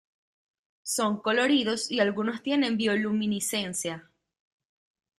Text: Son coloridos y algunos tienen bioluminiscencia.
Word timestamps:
Son 0.81 1.21
coloridos 1.21 1.91
y 1.91 1.99
algunos 1.99 2.41
tienen 2.41 2.75
bioluminiscencia. 2.75 4.09